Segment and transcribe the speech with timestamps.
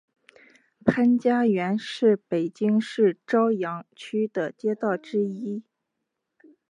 [0.83, 5.63] 潘家园是北京市朝阳区的街道之一。